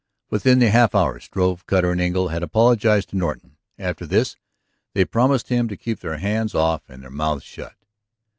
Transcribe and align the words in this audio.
Within 0.31 0.57
the 0.57 0.71
half 0.71 0.95
hour 0.95 1.19
Strove, 1.19 1.67
Cutter, 1.67 1.91
and 1.91 2.01
Engle 2.01 2.29
had 2.29 2.41
apologized 2.41 3.09
to 3.09 3.15
Norton; 3.17 3.57
after 3.77 4.07
this, 4.07 4.35
they 4.95 5.05
promised 5.05 5.49
him 5.49 5.67
to 5.67 5.77
keep 5.77 5.99
their 5.99 6.17
hands 6.17 6.55
off 6.55 6.89
and 6.89 7.03
their 7.03 7.11
mouths 7.11 7.43
shut. 7.43 7.75